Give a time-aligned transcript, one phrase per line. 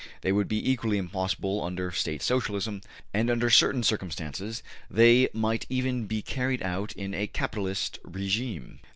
[0.21, 2.81] They would be equally possible under State Socialism,
[3.13, 8.79] and under certain circumstances they might even be carried out in a capitalistic regime.